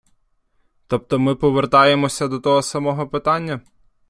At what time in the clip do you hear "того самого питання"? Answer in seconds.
2.39-3.61